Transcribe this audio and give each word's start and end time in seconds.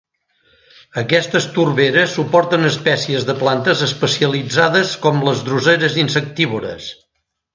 Aquestes 1.01 1.45
torberes 1.57 2.15
suporten 2.19 2.69
espècies 2.69 3.27
de 3.29 3.35
plantes 3.43 3.85
especialitzades 3.89 4.97
com 5.05 5.23
les 5.29 5.47
dròseres 5.51 5.99
insectívores. 6.07 6.89